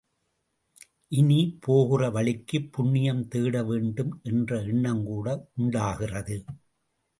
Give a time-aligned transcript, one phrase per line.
[1.11, 5.27] இனி, போகிற வழிக்குப் புண்ணியம் தேடவேண்டும் என்ற எண்ணங்கூட
[5.55, 6.37] உண்டாகிறது.